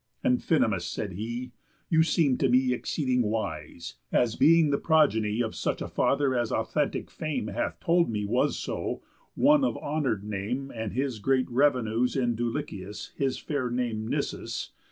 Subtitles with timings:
[0.25, 1.51] "Amphinomus," said he,
[1.87, 6.51] "you seem to me Exceeding wise, as being the progeny Of such a father as
[6.51, 9.03] authentic Fame Hath told me was so,
[9.35, 10.91] one of honour'd name, And
[11.21, 14.71] great revenues in Dulichius, His fair name Nisus.